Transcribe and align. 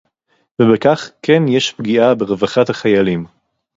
ובכך 0.61 1.11
כן 1.21 1.43
יש 1.47 1.71
פגיעה 1.71 2.15
ברווחת 2.15 2.69
החיילים 2.69 3.25